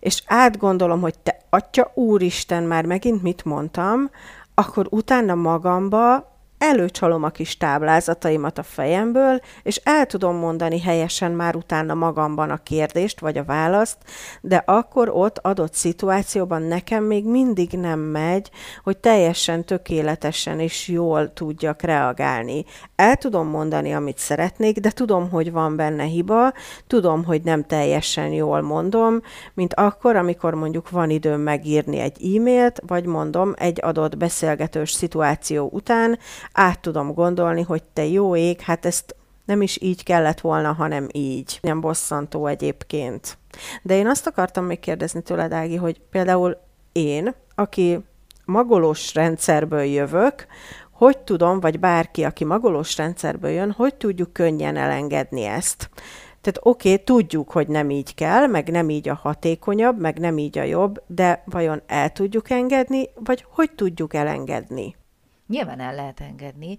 és 0.00 0.22
átgondolom, 0.26 1.00
hogy 1.00 1.18
te 1.18 1.36
atya 1.50 1.90
úristen, 1.94 2.62
már 2.62 2.84
megint 2.84 3.22
mit 3.22 3.44
mondtam, 3.44 4.10
akkor 4.54 4.86
utána 4.90 5.34
magamba 5.34 6.29
előcsalom 6.60 7.22
a 7.22 7.28
kis 7.28 7.56
táblázataimat 7.56 8.58
a 8.58 8.62
fejemből, 8.62 9.40
és 9.62 9.80
el 9.84 10.06
tudom 10.06 10.36
mondani 10.36 10.80
helyesen 10.80 11.32
már 11.32 11.56
utána 11.56 11.94
magamban 11.94 12.50
a 12.50 12.56
kérdést 12.56 13.20
vagy 13.20 13.38
a 13.38 13.44
választ, 13.44 13.96
de 14.40 14.62
akkor 14.66 15.10
ott 15.12 15.38
adott 15.38 15.74
szituációban 15.74 16.62
nekem 16.62 17.04
még 17.04 17.24
mindig 17.24 17.70
nem 17.70 17.98
megy, 17.98 18.50
hogy 18.82 18.98
teljesen 18.98 19.64
tökéletesen 19.64 20.60
és 20.60 20.88
jól 20.88 21.32
tudjak 21.32 21.82
reagálni. 21.82 22.64
El 22.96 23.16
tudom 23.16 23.48
mondani, 23.48 23.92
amit 23.94 24.18
szeretnék, 24.18 24.78
de 24.78 24.90
tudom, 24.90 25.30
hogy 25.30 25.52
van 25.52 25.76
benne 25.76 26.04
hiba, 26.04 26.52
tudom, 26.86 27.24
hogy 27.24 27.42
nem 27.42 27.64
teljesen 27.64 28.32
jól 28.32 28.60
mondom, 28.60 29.20
mint 29.54 29.74
akkor, 29.74 30.16
amikor 30.16 30.54
mondjuk 30.54 30.90
van 30.90 31.10
időm 31.10 31.40
megírni 31.40 31.98
egy 31.98 32.36
e-mailt, 32.36 32.80
vagy 32.86 33.06
mondom 33.06 33.52
egy 33.56 33.78
adott 33.82 34.16
beszélgetős 34.16 34.90
szituáció 34.90 35.68
után, 35.72 36.18
át 36.52 36.80
tudom 36.80 37.12
gondolni, 37.12 37.62
hogy 37.62 37.82
te 37.82 38.04
jó 38.06 38.36
ég, 38.36 38.60
hát 38.60 38.86
ezt 38.86 39.14
nem 39.44 39.62
is 39.62 39.80
így 39.82 40.02
kellett 40.02 40.40
volna, 40.40 40.72
hanem 40.72 41.06
így. 41.12 41.58
Nem 41.62 41.80
bosszantó 41.80 42.46
egyébként. 42.46 43.38
De 43.82 43.96
én 43.96 44.06
azt 44.06 44.26
akartam 44.26 44.64
még 44.64 44.80
kérdezni 44.80 45.22
tőled, 45.22 45.52
Ági, 45.52 45.76
hogy 45.76 46.00
például 46.10 46.56
én, 46.92 47.34
aki 47.54 48.04
magolós 48.44 49.14
rendszerből 49.14 49.82
jövök, 49.82 50.46
hogy 50.90 51.18
tudom, 51.18 51.60
vagy 51.60 51.80
bárki, 51.80 52.24
aki 52.24 52.44
magolós 52.44 52.96
rendszerből 52.96 53.50
jön, 53.50 53.70
hogy 53.70 53.94
tudjuk 53.94 54.32
könnyen 54.32 54.76
elengedni 54.76 55.44
ezt. 55.44 55.90
Tehát 56.40 56.60
oké, 56.62 56.92
okay, 56.92 57.04
tudjuk, 57.04 57.50
hogy 57.50 57.68
nem 57.68 57.90
így 57.90 58.14
kell, 58.14 58.46
meg 58.46 58.70
nem 58.70 58.90
így 58.90 59.08
a 59.08 59.14
hatékonyabb, 59.14 60.00
meg 60.00 60.18
nem 60.18 60.38
így 60.38 60.58
a 60.58 60.62
jobb, 60.62 61.02
de 61.06 61.42
vajon 61.46 61.82
el 61.86 62.10
tudjuk 62.10 62.50
engedni, 62.50 63.08
vagy 63.24 63.44
hogy 63.48 63.70
tudjuk 63.70 64.14
elengedni? 64.14 64.96
Nyilván 65.50 65.80
el 65.80 65.94
lehet 65.94 66.20
engedni. 66.20 66.78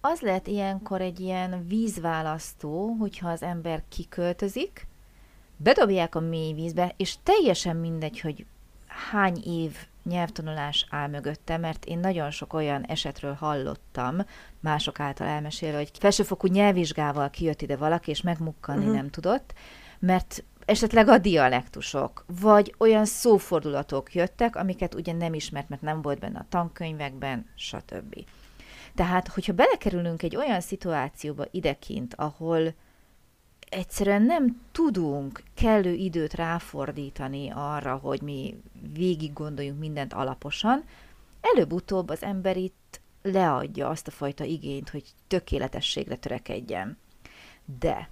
Az 0.00 0.20
lehet 0.20 0.46
ilyenkor 0.46 1.00
egy 1.00 1.20
ilyen 1.20 1.66
vízválasztó, 1.66 2.96
hogyha 2.98 3.30
az 3.30 3.42
ember 3.42 3.82
kiköltözik, 3.88 4.86
bedobják 5.56 6.14
a 6.14 6.20
mély 6.20 6.52
vízbe, 6.52 6.94
és 6.96 7.16
teljesen 7.22 7.76
mindegy, 7.76 8.20
hogy 8.20 8.46
hány 8.86 9.42
év 9.44 9.76
nyelvtanulás 10.04 10.86
áll 10.90 11.08
mögötte, 11.08 11.56
mert 11.56 11.84
én 11.84 11.98
nagyon 11.98 12.30
sok 12.30 12.52
olyan 12.52 12.84
esetről 12.84 13.34
hallottam, 13.34 14.16
mások 14.60 15.00
által 15.00 15.26
elmesélve, 15.26 15.76
hogy 15.76 15.90
felsőfokú 15.92 16.46
nyelvvizsgával 16.46 17.30
kijött 17.30 17.62
ide 17.62 17.76
valaki, 17.76 18.10
és 18.10 18.20
megmukkani 18.20 18.78
uh-huh. 18.78 18.94
nem 18.94 19.10
tudott, 19.10 19.54
mert 19.98 20.44
esetleg 20.72 21.08
a 21.08 21.18
dialektusok, 21.18 22.24
vagy 22.40 22.74
olyan 22.78 23.04
szófordulatok 23.04 24.14
jöttek, 24.14 24.56
amiket 24.56 24.94
ugye 24.94 25.12
nem 25.12 25.34
ismert, 25.34 25.68
mert 25.68 25.82
nem 25.82 26.02
volt 26.02 26.18
benne 26.18 26.38
a 26.38 26.46
tankönyvekben, 26.48 27.46
stb. 27.54 28.24
Tehát, 28.94 29.28
hogyha 29.28 29.52
belekerülünk 29.52 30.22
egy 30.22 30.36
olyan 30.36 30.60
szituációba 30.60 31.44
idekint, 31.50 32.14
ahol 32.14 32.74
egyszerűen 33.68 34.22
nem 34.22 34.60
tudunk 34.72 35.42
kellő 35.54 35.92
időt 35.92 36.34
ráfordítani 36.34 37.50
arra, 37.54 37.96
hogy 37.96 38.22
mi 38.22 38.62
végig 38.92 39.32
gondoljunk 39.32 39.78
mindent 39.78 40.12
alaposan, 40.12 40.84
előbb-utóbb 41.40 42.08
az 42.08 42.22
ember 42.22 42.56
itt 42.56 43.00
leadja 43.22 43.88
azt 43.88 44.06
a 44.06 44.10
fajta 44.10 44.44
igényt, 44.44 44.90
hogy 44.90 45.04
tökéletességre 45.26 46.16
törekedjen. 46.16 46.98
De 47.78 48.08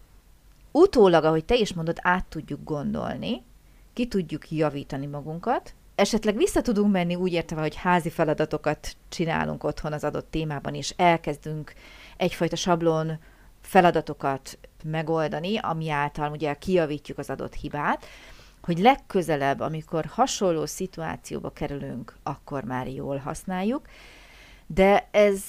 utólag, 0.73 1.25
ahogy 1.25 1.45
te 1.45 1.55
is 1.55 1.73
mondod, 1.73 1.99
át 2.01 2.25
tudjuk 2.25 2.65
gondolni, 2.65 3.43
ki 3.93 4.07
tudjuk 4.07 4.51
javítani 4.51 5.07
magunkat, 5.07 5.75
esetleg 5.95 6.37
vissza 6.37 6.61
tudunk 6.61 6.93
menni 6.93 7.15
úgy 7.15 7.33
értem, 7.33 7.59
hogy 7.59 7.75
házi 7.75 8.11
feladatokat 8.11 8.97
csinálunk 9.09 9.65
otthon 9.65 9.93
az 9.93 10.05
adott 10.05 10.31
témában, 10.31 10.75
és 10.75 10.95
elkezdünk 10.97 11.73
egyfajta 12.17 12.57
sablon 12.57 13.19
feladatokat 13.61 14.59
megoldani, 14.85 15.59
ami 15.59 15.91
által 15.91 16.31
ugye 16.31 16.55
kijavítjuk 16.55 17.19
az 17.19 17.31
adott 17.31 17.55
hibát, 17.55 18.07
hogy 18.63 18.79
legközelebb, 18.79 19.61
amikor 19.61 20.05
hasonló 20.05 20.67
szituációba 20.67 21.51
kerülünk, 21.51 22.17
akkor 22.23 22.65
már 22.65 22.89
jól 22.89 23.17
használjuk, 23.17 23.89
de 24.67 25.09
ez 25.11 25.43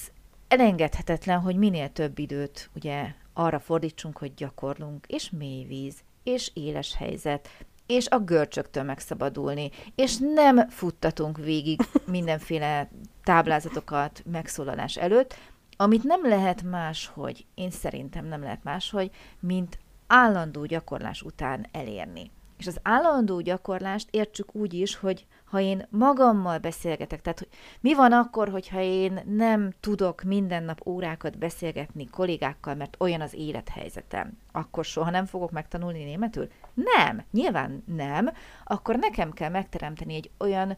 elengedhetetlen, 0.47 1.39
hogy 1.39 1.55
minél 1.55 1.91
több 1.91 2.19
időt 2.19 2.69
ugye 2.75 3.13
arra 3.33 3.59
fordítsunk, 3.59 4.17
hogy 4.17 4.33
gyakorlunk, 4.33 5.05
és 5.07 5.29
mély 5.29 5.63
víz, 5.63 5.95
és 6.23 6.51
éles 6.53 6.95
helyzet, 6.95 7.49
és 7.85 8.07
a 8.07 8.19
görcsöktől 8.19 8.83
megszabadulni, 8.83 9.69
és 9.95 10.17
nem 10.17 10.69
futtatunk 10.69 11.37
végig 11.37 11.79
mindenféle 12.05 12.89
táblázatokat 13.23 14.23
megszólalás 14.31 14.97
előtt, 14.97 15.35
amit 15.77 16.03
nem 16.03 16.27
lehet 16.27 16.63
máshogy, 16.63 17.45
én 17.55 17.71
szerintem 17.71 18.25
nem 18.25 18.41
lehet 18.41 18.63
máshogy, 18.63 19.11
mint 19.39 19.79
állandó 20.07 20.65
gyakorlás 20.65 21.21
után 21.21 21.67
elérni. 21.71 22.31
És 22.57 22.67
az 22.67 22.79
állandó 22.81 23.39
gyakorlást 23.39 24.07
értsük 24.11 24.55
úgy 24.55 24.73
is, 24.73 24.95
hogy 24.95 25.25
ha 25.51 25.59
én 25.59 25.87
magammal 25.89 26.57
beszélgetek, 26.57 27.21
tehát 27.21 27.39
hogy 27.39 27.47
mi 27.79 27.93
van 27.93 28.11
akkor, 28.11 28.49
hogyha 28.49 28.79
én 28.79 29.21
nem 29.25 29.71
tudok 29.79 30.21
minden 30.21 30.63
nap 30.63 30.81
órákat 30.85 31.37
beszélgetni 31.37 32.05
kollégákkal, 32.09 32.75
mert 32.75 32.95
olyan 32.99 33.21
az 33.21 33.33
élethelyzetem, 33.33 34.37
akkor 34.51 34.85
soha 34.85 35.09
nem 35.09 35.25
fogok 35.25 35.51
megtanulni 35.51 36.03
németül? 36.03 36.47
Nem, 36.73 37.23
nyilván 37.31 37.83
nem. 37.85 38.29
Akkor 38.63 38.95
nekem 38.95 39.31
kell 39.31 39.49
megteremteni 39.49 40.15
egy 40.15 40.31
olyan 40.37 40.77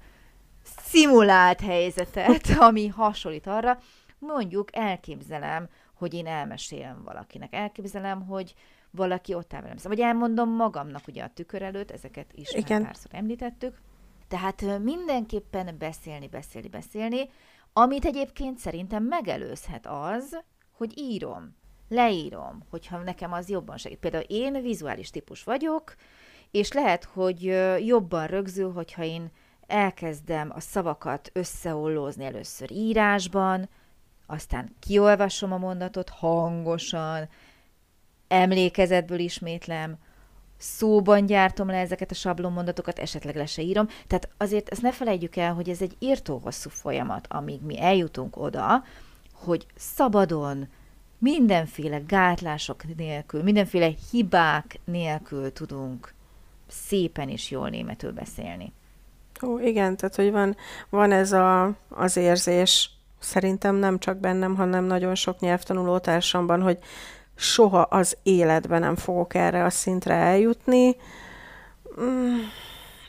szimulált 0.64 1.62
helyzetet, 1.62 2.50
ami 2.68 2.88
hasonlít 2.88 3.48
arra, 3.48 3.80
mondjuk 4.20 4.76
elképzelem, 4.76 5.70
hogy 5.94 6.14
én 6.14 6.28
elmesélem 6.28 7.02
valakinek. 7.04 7.54
Elképzelem, 7.54 8.26
hogy 8.26 8.54
valaki 8.92 9.34
ott 9.34 9.54
áll 9.54 9.62
velem. 9.62 9.78
Vagy 9.84 10.00
elmondom 10.00 10.50
magamnak 10.50 11.08
ugye 11.08 11.24
a 11.24 11.30
tükör 11.34 11.62
előtt, 11.62 11.92
ezeket 11.92 12.34
is 12.34 12.52
Igen. 12.52 12.82
már 12.82 12.92
párszor 12.92 13.12
említettük, 13.14 13.78
Tehát 14.34 14.80
mindenképpen 14.80 15.76
beszélni, 15.80 16.28
beszélni, 16.28 16.68
beszélni, 16.68 17.30
amit 17.74 18.06
egyébként 18.06 18.58
szerintem 18.58 19.04
megelőzhet 19.04 19.88
az, 19.88 20.44
hogy 20.72 20.98
írom, 20.98 21.56
leírom, 21.90 22.64
hogyha 22.70 22.98
nekem 22.98 23.34
az 23.34 23.50
jobban 23.50 23.78
segít. 23.78 24.00
Például 24.00 24.24
én 24.28 24.62
vizuális 24.62 25.10
típus 25.10 25.44
vagyok, 25.44 25.96
és 26.52 26.72
lehet, 26.72 27.04
hogy 27.04 27.42
jobban 27.86 28.28
rögzül, 28.28 28.72
hogyha 28.72 29.04
én 29.04 29.32
elkezdem 29.68 30.52
a 30.56 30.60
szavakat 30.60 31.30
összeollózni 31.34 32.26
először 32.26 32.72
írásban, 32.72 33.70
aztán 34.26 34.76
kiolvasom 34.80 35.52
a 35.52 35.58
mondatot 35.58 36.10
hangosan, 36.10 37.30
emlékezetből 38.28 39.20
ismétlem, 39.20 39.98
szóban 40.64 41.26
gyártom 41.26 41.68
le 41.68 41.78
ezeket 41.78 42.12
a 42.12 42.14
sablonmondatokat, 42.14 43.00
esetleg 43.00 43.36
le 43.36 43.46
se 43.46 43.62
írom. 43.62 43.88
Tehát 44.08 44.30
azért 44.38 44.70
ezt 44.70 44.82
ne 44.82 44.92
felejtjük 44.92 45.36
el, 45.36 45.54
hogy 45.54 45.70
ez 45.70 45.82
egy 45.82 45.96
írtó 46.00 46.40
hosszú 46.44 46.70
folyamat, 46.70 47.28
amíg 47.30 47.62
mi 47.62 47.82
eljutunk 47.82 48.38
oda, 48.38 48.84
hogy 49.34 49.66
szabadon, 49.76 50.68
mindenféle 51.18 52.02
gátlások 52.08 52.96
nélkül, 52.98 53.44
mindenféle 53.44 53.92
hibák 54.12 54.80
nélkül 54.86 55.54
tudunk 55.54 56.14
szépen 56.68 57.30
és 57.30 57.52
jól 57.52 57.70
németül 57.70 58.12
beszélni. 58.12 58.74
Ó, 59.44 59.60
igen, 59.60 59.98
tehát 59.98 60.16
hogy 60.16 60.32
van, 60.32 60.56
van 60.90 61.12
ez 61.12 61.32
a, 61.32 61.72
az 61.90 62.18
érzés, 62.18 62.90
szerintem 63.20 63.76
nem 63.76 64.00
csak 64.00 64.18
bennem, 64.18 64.56
hanem 64.56 64.84
nagyon 64.84 65.16
sok 65.16 65.40
nyelvtanuló 65.40 65.98
társamban, 65.98 66.62
hogy 66.62 66.78
soha 67.36 67.82
az 67.82 68.18
életben 68.24 68.80
nem 68.80 68.96
fogok 68.96 69.36
erre 69.36 69.64
a 69.64 69.70
szintre 69.70 70.14
eljutni, 70.14 70.96
mm, 72.02 72.38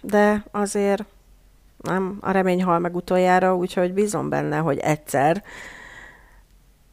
de 0.00 0.44
azért 0.50 1.04
nem, 1.76 2.18
a 2.20 2.30
remény 2.30 2.62
hal 2.62 2.78
meg 2.78 2.94
utoljára, 2.94 3.56
úgyhogy 3.56 3.92
bízom 3.92 4.28
benne, 4.28 4.56
hogy 4.56 4.78
egyszer, 4.78 5.42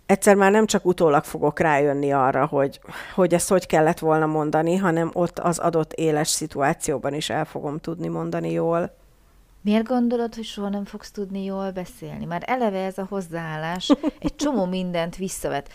egyszer 0.05 0.35
már 0.35 0.51
nem 0.51 0.65
csak 0.65 0.85
utólag 0.85 1.23
fogok 1.23 1.59
rájönni 1.59 2.11
arra, 2.11 2.45
hogy, 2.45 2.79
hogy 3.15 3.33
ezt 3.33 3.49
hogy 3.49 3.65
kellett 3.65 3.99
volna 3.99 4.25
mondani, 4.25 4.75
hanem 4.75 5.09
ott 5.13 5.39
az 5.39 5.59
adott 5.59 5.93
éles 5.93 6.27
szituációban 6.27 7.13
is 7.13 7.29
el 7.29 7.45
fogom 7.45 7.79
tudni 7.79 8.07
mondani 8.07 8.51
jól. 8.51 8.95
Miért 9.61 9.87
gondolod, 9.87 10.35
hogy 10.35 10.43
soha 10.43 10.69
nem 10.69 10.85
fogsz 10.85 11.11
tudni 11.11 11.43
jól 11.43 11.71
beszélni? 11.71 12.25
Már 12.25 12.43
eleve 12.45 12.85
ez 12.85 12.97
a 12.97 13.05
hozzáállás 13.09 13.91
egy 14.19 14.35
csomó 14.35 14.65
mindent 14.65 15.15
visszavet. 15.15 15.69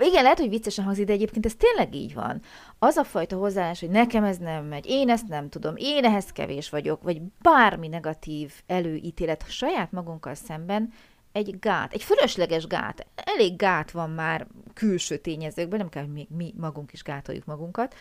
Igen, 0.00 0.22
lehet, 0.22 0.38
hogy 0.38 0.48
viccesen 0.48 0.84
hangzik, 0.84 1.06
de 1.06 1.12
egyébként 1.12 1.46
ez 1.46 1.54
tényleg 1.54 1.94
így 1.94 2.14
van. 2.14 2.42
Az 2.78 2.96
a 2.96 3.04
fajta 3.04 3.36
hozzáállás, 3.36 3.80
hogy 3.80 3.90
nekem 3.90 4.24
ez 4.24 4.36
nem 4.36 4.64
megy, 4.64 4.86
én 4.86 5.10
ezt 5.10 5.28
nem 5.28 5.48
tudom, 5.48 5.74
én 5.76 6.04
ehhez 6.04 6.32
kevés 6.32 6.70
vagyok, 6.70 7.02
vagy 7.02 7.20
bármi 7.42 7.88
negatív 7.88 8.52
előítélet 8.66 9.50
saját 9.50 9.92
magunkkal 9.92 10.34
szemben, 10.34 10.92
egy 11.32 11.58
gát, 11.58 11.92
egy 11.92 12.02
fölösleges 12.02 12.66
gát. 12.66 13.06
Elég 13.14 13.56
gát 13.56 13.90
van 13.90 14.10
már 14.10 14.46
külső 14.74 15.16
tényezőkben, 15.16 15.78
nem 15.78 15.88
kell, 15.88 16.02
hogy 16.02 16.12
mi, 16.12 16.28
mi 16.36 16.54
magunk 16.56 16.92
is 16.92 17.02
gátoljuk 17.02 17.44
magunkat. 17.44 17.94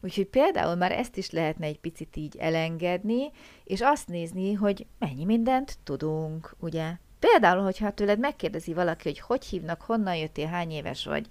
Úgyhogy 0.00 0.26
például 0.26 0.74
már 0.74 0.92
ezt 0.92 1.16
is 1.16 1.30
lehetne 1.30 1.66
egy 1.66 1.80
picit 1.80 2.16
így 2.16 2.36
elengedni, 2.36 3.30
és 3.64 3.80
azt 3.80 4.08
nézni, 4.08 4.52
hogy 4.52 4.86
mennyi 4.98 5.24
mindent 5.24 5.78
tudunk, 5.84 6.56
ugye? 6.58 6.92
Például, 7.30 7.62
hogyha 7.62 7.90
tőled 7.90 8.18
megkérdezi 8.18 8.74
valaki, 8.74 9.08
hogy 9.08 9.20
hogy 9.20 9.44
hívnak, 9.44 9.82
honnan 9.82 10.16
jöttél, 10.16 10.46
hány 10.46 10.70
éves 10.70 11.04
vagy, 11.04 11.26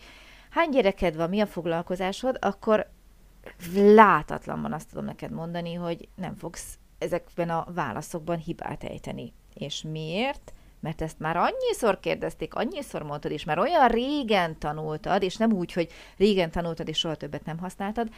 hány 0.49 0.69
gyereked 0.69 1.15
van, 1.15 1.29
mi 1.29 1.39
a 1.39 1.45
foglalkozásod, 1.47 2.37
akkor 2.41 2.89
látatlanban 3.73 4.73
azt 4.73 4.89
tudom 4.89 5.05
neked 5.05 5.31
mondani, 5.31 5.73
hogy 5.73 6.07
nem 6.15 6.35
fogsz 6.35 6.77
ezekben 6.97 7.49
a 7.49 7.65
válaszokban 7.73 8.37
hibát 8.37 8.83
ejteni. 8.83 9.33
És 9.53 9.81
miért? 9.81 10.53
Mert 10.79 11.01
ezt 11.01 11.19
már 11.19 11.37
annyiszor 11.37 11.99
kérdezték, 11.99 12.53
annyiszor 12.53 13.03
mondtad, 13.03 13.31
és 13.31 13.43
már 13.43 13.59
olyan 13.59 13.87
régen 13.87 14.59
tanultad, 14.59 15.23
és 15.23 15.35
nem 15.35 15.51
úgy, 15.51 15.73
hogy 15.73 15.91
régen 16.17 16.51
tanultad, 16.51 16.87
és 16.87 16.97
soha 16.97 17.15
többet 17.15 17.45
nem 17.45 17.57
használtad, 17.57 18.09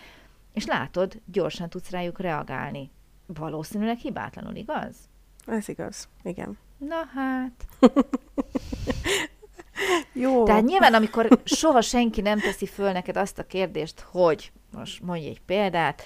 és 0.53 0.65
látod, 0.65 1.21
gyorsan 1.25 1.69
tudsz 1.69 1.89
rájuk 1.89 2.19
reagálni. 2.19 2.91
Valószínűleg 3.25 3.97
hibátlanul, 3.97 4.55
igaz? 4.55 4.95
Ez 5.45 5.69
igaz, 5.69 6.07
igen. 6.23 6.57
Na 6.77 7.05
hát. 7.13 7.65
Jó. 10.13 10.43
Tehát 10.43 10.63
nyilván, 10.63 10.93
amikor 10.93 11.39
soha 11.43 11.81
senki 11.81 12.21
nem 12.21 12.39
teszi 12.39 12.65
föl 12.65 12.91
neked 12.91 13.17
azt 13.17 13.39
a 13.39 13.47
kérdést, 13.47 13.99
hogy, 13.99 14.51
most 14.71 15.01
mondj 15.01 15.27
egy 15.27 15.41
példát, 15.41 16.01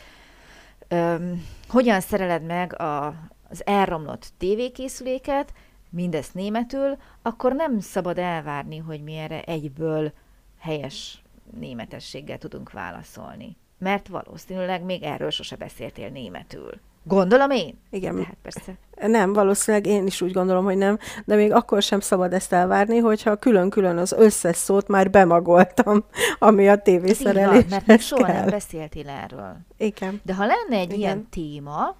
öm, 0.87 1.45
hogyan 1.67 2.01
szereled 2.01 2.43
meg 2.43 2.79
a, 2.79 3.05
az 3.49 3.65
elromlott 3.65 4.31
tévékészüléket, 4.37 5.53
mindezt 5.89 6.33
németül, 6.33 6.97
akkor 7.21 7.53
nem 7.53 7.79
szabad 7.79 8.17
elvárni, 8.17 8.77
hogy 8.77 9.03
mi 9.03 9.15
erre 9.15 9.41
egyből 9.41 10.13
helyes 10.59 11.21
németességgel 11.59 12.37
tudunk 12.37 12.71
válaszolni. 12.71 13.57
Mert 13.77 14.07
valószínűleg 14.07 14.83
még 14.83 15.03
erről 15.03 15.29
sose 15.29 15.55
beszéltél 15.55 16.09
németül. 16.09 16.79
Gondolom 17.07 17.51
én? 17.51 17.79
Igen. 17.89 18.15
Tehát 18.15 18.37
persze. 18.41 18.77
Nem, 19.07 19.33
valószínűleg 19.33 19.85
én 19.85 20.05
is 20.05 20.21
úgy 20.21 20.31
gondolom, 20.31 20.63
hogy 20.63 20.77
nem, 20.77 20.97
de 21.25 21.35
még 21.35 21.51
akkor 21.51 21.81
sem 21.81 21.99
szabad 21.99 22.33
ezt 22.33 22.53
elvárni, 22.53 22.97
hogyha 22.97 23.35
külön-külön 23.35 23.97
az 23.97 24.11
összes 24.11 24.55
szót 24.55 24.87
már 24.87 25.09
bemagoltam, 25.09 26.03
ami 26.39 26.69
a 26.69 26.81
tévészereléshez 26.81 27.69
mert 27.69 27.85
még 27.85 27.99
soha 27.99 28.25
kell. 28.25 28.35
nem 28.35 28.49
beszéltél 28.49 29.09
erről. 29.09 29.57
Igen. 29.77 30.21
De 30.23 30.33
ha 30.33 30.45
lenne 30.45 30.81
egy 30.81 30.87
Igen. 30.87 30.99
ilyen 30.99 31.27
téma, 31.29 31.95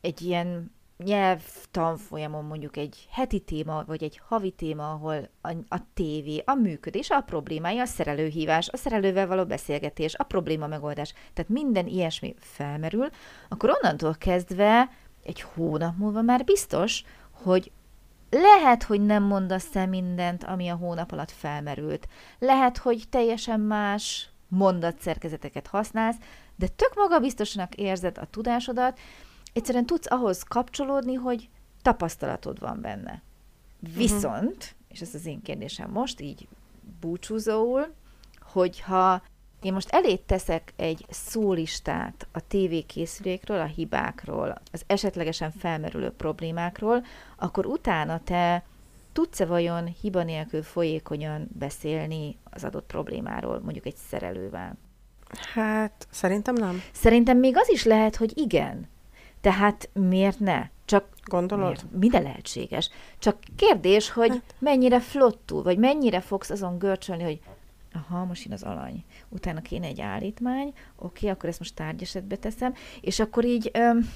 egy 0.00 0.22
ilyen 0.22 0.75
nyelvtanfolyamon 0.98 2.44
mondjuk 2.44 2.76
egy 2.76 3.08
heti 3.10 3.40
téma, 3.40 3.84
vagy 3.86 4.02
egy 4.02 4.20
havi 4.28 4.50
téma, 4.50 4.90
ahol 4.90 5.28
a, 5.40 5.52
a 5.68 5.78
tévé, 5.94 6.42
a 6.44 6.54
működés, 6.54 7.10
a 7.10 7.20
problémája, 7.20 7.82
a 7.82 7.86
szerelőhívás, 7.86 8.68
a 8.68 8.76
szerelővel 8.76 9.26
való 9.26 9.44
beszélgetés, 9.44 10.14
a 10.14 10.24
probléma 10.24 10.66
megoldás, 10.66 11.12
tehát 11.32 11.50
minden 11.50 11.86
ilyesmi 11.86 12.34
felmerül, 12.38 13.08
akkor 13.48 13.70
onnantól 13.70 14.14
kezdve 14.18 14.90
egy 15.22 15.40
hónap 15.40 15.96
múlva 15.96 16.22
már 16.22 16.44
biztos, 16.44 17.04
hogy 17.30 17.70
lehet, 18.30 18.82
hogy 18.82 19.00
nem 19.00 19.22
mondasz 19.22 19.76
el 19.76 19.86
mindent, 19.86 20.44
ami 20.44 20.68
a 20.68 20.74
hónap 20.74 21.12
alatt 21.12 21.30
felmerült. 21.30 22.08
Lehet, 22.38 22.76
hogy 22.76 23.04
teljesen 23.10 23.60
más 23.60 24.28
mondatszerkezeteket 24.48 25.66
használsz, 25.66 26.16
de 26.56 26.66
tök 26.68 26.94
magabiztosnak 26.94 27.74
érzed 27.74 28.18
a 28.18 28.26
tudásodat, 28.26 28.98
egyszerűen 29.56 29.86
tudsz 29.86 30.10
ahhoz 30.10 30.42
kapcsolódni, 30.42 31.14
hogy 31.14 31.48
tapasztalatod 31.82 32.60
van 32.60 32.80
benne. 32.80 33.22
Viszont, 33.96 34.46
uh-huh. 34.46 34.62
és 34.88 35.00
ez 35.00 35.14
az 35.14 35.26
én 35.26 35.42
kérdésem 35.42 35.90
most, 35.90 36.20
így 36.20 36.48
búcsúzóul, 37.00 37.94
hogyha 38.40 39.22
én 39.62 39.72
most 39.72 39.90
elé 39.90 40.16
teszek 40.16 40.72
egy 40.76 41.06
szólistát 41.08 42.26
a 42.32 42.46
tévékészülékről, 42.46 43.60
a 43.60 43.64
hibákról, 43.64 44.60
az 44.72 44.82
esetlegesen 44.86 45.50
felmerülő 45.50 46.10
problémákról, 46.10 47.04
akkor 47.36 47.66
utána 47.66 48.20
te 48.24 48.64
tudsz-e 49.12 49.46
vajon 49.46 49.86
hiba 49.86 50.22
nélkül 50.22 50.62
folyékonyan 50.62 51.48
beszélni 51.58 52.38
az 52.44 52.64
adott 52.64 52.86
problémáról, 52.86 53.60
mondjuk 53.60 53.86
egy 53.86 53.96
szerelővel? 53.96 54.76
Hát, 55.54 56.06
szerintem 56.10 56.54
nem. 56.54 56.82
Szerintem 56.92 57.38
még 57.38 57.56
az 57.56 57.70
is 57.70 57.84
lehet, 57.84 58.16
hogy 58.16 58.38
igen. 58.38 58.88
Tehát 59.46 59.88
miért 59.92 60.38
ne? 60.40 60.68
Csak 60.84 61.04
Gondolod? 61.24 61.66
Miért? 61.66 61.84
Minden 61.90 62.22
lehetséges. 62.22 62.90
Csak 63.18 63.38
kérdés, 63.56 64.10
hogy 64.10 64.28
hát. 64.28 64.54
mennyire 64.58 65.00
flottul, 65.00 65.62
vagy 65.62 65.78
mennyire 65.78 66.20
fogsz 66.20 66.50
azon 66.50 66.78
görcsölni, 66.78 67.22
hogy 67.22 67.40
aha, 67.92 68.24
most 68.24 68.44
jön 68.44 68.52
az 68.52 68.62
alany. 68.62 69.04
Utána 69.28 69.60
kéne 69.60 69.86
egy 69.86 70.00
állítmány, 70.00 70.72
oké, 70.96 71.28
akkor 71.28 71.48
ezt 71.48 71.58
most 71.58 71.74
tárgyesetbe 71.74 72.36
teszem, 72.36 72.74
és 73.00 73.20
akkor 73.20 73.44
így 73.44 73.70
öm, 73.72 74.10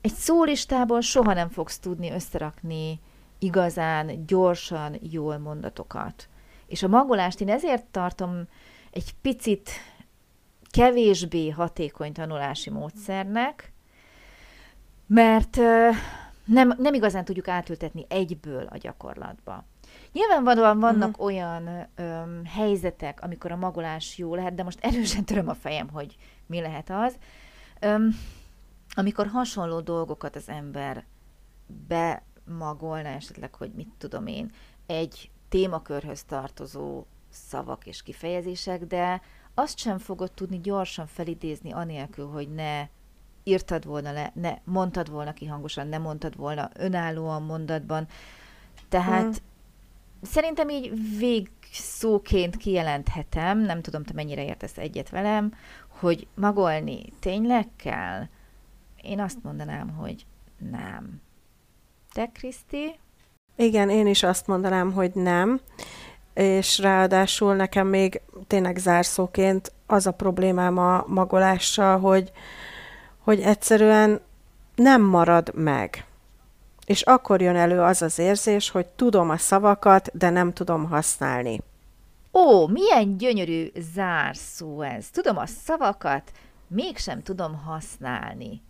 egy 0.00 0.14
szólistából 0.14 1.00
soha 1.00 1.32
nem 1.32 1.48
fogsz 1.48 1.78
tudni 1.78 2.10
összerakni 2.10 3.00
igazán, 3.38 4.26
gyorsan, 4.26 4.96
jól 5.00 5.38
mondatokat. 5.38 6.28
És 6.66 6.82
a 6.82 6.88
magolást 6.88 7.40
én 7.40 7.48
ezért 7.48 7.84
tartom 7.84 8.48
egy 8.90 9.14
picit 9.22 9.70
kevésbé 10.70 11.48
hatékony 11.50 12.12
tanulási 12.12 12.70
módszernek, 12.70 13.74
mert 15.06 15.56
nem, 16.44 16.74
nem 16.78 16.94
igazán 16.94 17.24
tudjuk 17.24 17.48
átültetni 17.48 18.06
egyből 18.08 18.66
a 18.66 18.76
gyakorlatba. 18.76 19.64
Nyilvánvalóan 20.12 20.80
vannak 20.80 21.08
uh-huh. 21.08 21.24
olyan 21.24 21.88
öm, 21.94 22.44
helyzetek, 22.44 23.22
amikor 23.22 23.52
a 23.52 23.56
magolás 23.56 24.18
jó 24.18 24.34
lehet, 24.34 24.54
de 24.54 24.62
most 24.62 24.78
erősen 24.80 25.24
töröm 25.28 25.48
a 25.48 25.54
fejem, 25.54 25.88
hogy 25.88 26.16
mi 26.46 26.60
lehet 26.60 26.90
az. 26.90 27.16
Öm, 27.80 28.10
amikor 28.94 29.26
hasonló 29.26 29.80
dolgokat 29.80 30.36
az 30.36 30.48
ember 30.48 31.04
bemagolna, 31.88 33.08
esetleg, 33.08 33.54
hogy 33.54 33.70
mit 33.74 33.88
tudom 33.98 34.26
én, 34.26 34.52
egy 34.86 35.30
témakörhöz 35.48 36.22
tartozó 36.22 37.04
szavak 37.30 37.86
és 37.86 38.02
kifejezések, 38.02 38.84
de 38.84 39.20
azt 39.54 39.78
sem 39.78 39.98
fogod 39.98 40.32
tudni 40.32 40.60
gyorsan 40.60 41.06
felidézni 41.06 41.72
anélkül, 41.72 42.26
hogy 42.26 42.54
ne 42.54 42.86
írtad 43.48 43.84
volna 43.84 44.12
le, 44.12 44.32
ne 44.34 44.54
mondtad 44.64 45.10
volna 45.10 45.32
ki 45.32 45.46
hangosan, 45.46 45.86
ne 45.86 45.98
mondtad 45.98 46.36
volna 46.36 46.70
önállóan 46.74 47.42
mondatban. 47.42 48.06
Tehát 48.88 49.22
hmm. 49.22 49.34
szerintem 50.22 50.68
így 50.68 51.18
végszóként 51.18 52.56
kijelenthetem, 52.56 53.58
nem 53.58 53.82
tudom, 53.82 54.02
te 54.02 54.12
mennyire 54.12 54.44
értesz 54.44 54.78
egyet 54.78 55.10
velem, 55.10 55.52
hogy 55.88 56.26
magolni 56.34 57.12
tényleg 57.20 57.68
kell? 57.76 58.22
Én 59.02 59.20
azt 59.20 59.42
mondanám, 59.42 59.88
hogy 59.88 60.26
nem. 60.70 61.20
Te, 62.12 62.26
Kriszti? 62.26 62.98
Igen, 63.56 63.90
én 63.90 64.06
is 64.06 64.22
azt 64.22 64.46
mondanám, 64.46 64.92
hogy 64.92 65.10
nem. 65.14 65.60
És 66.34 66.78
ráadásul 66.78 67.54
nekem 67.54 67.86
még 67.86 68.20
tényleg 68.46 68.76
zárszóként 68.76 69.72
az 69.86 70.06
a 70.06 70.12
problémám 70.12 70.78
a 70.78 71.04
magolással, 71.06 71.98
hogy, 71.98 72.32
hogy 73.26 73.40
egyszerűen 73.40 74.20
nem 74.74 75.02
marad 75.02 75.54
meg. 75.54 76.06
És 76.84 77.02
akkor 77.02 77.40
jön 77.40 77.56
elő 77.56 77.80
az 77.80 78.02
az 78.02 78.18
érzés, 78.18 78.70
hogy 78.70 78.86
tudom 78.86 79.30
a 79.30 79.36
szavakat, 79.36 80.10
de 80.18 80.30
nem 80.30 80.52
tudom 80.52 80.88
használni. 80.88 81.60
Ó, 82.32 82.66
milyen 82.66 83.16
gyönyörű 83.16 83.66
zárszó 83.94 84.82
ez. 84.82 85.10
Tudom 85.10 85.36
a 85.36 85.46
szavakat, 85.46 86.32
mégsem 86.68 87.22
tudom 87.22 87.54
használni. 87.54 88.62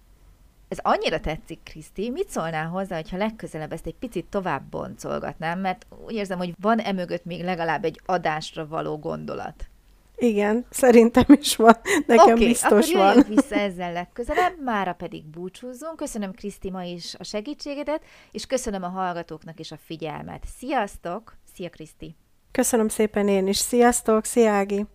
Ez 0.68 0.78
annyira 0.82 1.20
tetszik, 1.20 1.60
Kriszti. 1.62 2.10
Mit 2.10 2.28
szólnál 2.28 2.66
hozzá, 2.66 2.96
hogyha 2.96 3.16
legközelebb 3.16 3.72
ezt 3.72 3.86
egy 3.86 3.96
picit 3.98 4.26
tovább 4.26 4.62
boncolgatnám, 4.62 5.60
mert 5.60 5.86
úgy 6.06 6.14
érzem, 6.14 6.38
hogy 6.38 6.54
van 6.60 6.78
emögött 6.78 7.24
még 7.24 7.44
legalább 7.44 7.84
egy 7.84 8.00
adásra 8.06 8.66
való 8.66 8.98
gondolat. 8.98 9.68
Igen, 10.16 10.66
szerintem 10.70 11.24
is 11.40 11.56
van. 11.56 11.76
Nekem 12.06 12.34
okay, 12.34 12.46
biztos 12.46 12.92
akkor 12.92 13.14
van. 13.14 13.24
vissza 13.28 13.54
ezzel 13.54 13.92
legközelebb, 13.92 14.62
mára 14.62 14.92
pedig 14.92 15.24
búcsúzzunk. 15.24 15.96
Köszönöm 15.96 16.32
Kriszti 16.32 16.70
ma 16.70 16.82
is 16.82 17.14
a 17.18 17.24
segítségedet, 17.24 18.04
és 18.30 18.46
köszönöm 18.46 18.82
a 18.82 18.88
hallgatóknak 18.88 19.60
is 19.60 19.72
a 19.72 19.76
figyelmet. 19.76 20.44
Sziasztok! 20.58 21.36
Szia 21.54 21.70
Kriszti! 21.70 22.16
Köszönöm 22.52 22.88
szépen 22.88 23.28
én 23.28 23.46
is. 23.46 23.56
Sziasztok! 23.56 24.24
Szia 24.24 24.50
Ági! 24.50 24.86